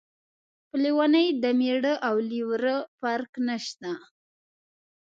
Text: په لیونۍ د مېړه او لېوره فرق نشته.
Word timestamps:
په 0.67 0.75
لیونۍ 0.83 1.27
د 1.43 1.45
مېړه 1.59 1.93
او 2.07 2.15
لېوره 2.29 2.75
فرق 2.99 3.31
نشته. 3.47 3.91